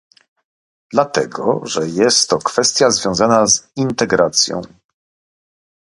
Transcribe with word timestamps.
Dlatego, 0.91 1.61
że 1.63 1.87
jest 1.87 2.29
to 2.29 2.39
kwestia 2.39 2.91
związana 2.91 3.47
z 3.47 3.69
integracją? 3.75 4.61